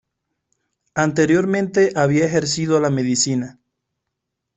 Anteriormente 0.95 1.93
había 1.95 2.25
ejercido 2.25 2.79
la 2.79 2.89
medicina. 2.89 3.59